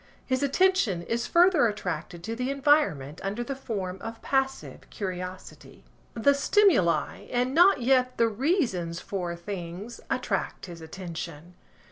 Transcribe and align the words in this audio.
His 0.25 0.41
attention 0.41 1.03
is 1.03 1.27
further 1.27 1.67
attracted 1.67 2.23
to 2.23 2.35
the 2.35 2.49
environment 2.49 3.21
under 3.23 3.43
the 3.43 3.55
form 3.55 3.99
of 4.01 4.19
passive 4.23 4.89
curiosity. 4.89 5.83
The 6.15 6.33
stimuli, 6.33 7.27
and 7.29 7.53
not 7.53 7.81
yet 7.83 8.17
the 8.17 8.27
reasons 8.27 8.99
for 8.99 9.35
things, 9.35 10.01
attract 10.09 10.65
his 10.65 10.81
attention. 10.81 11.53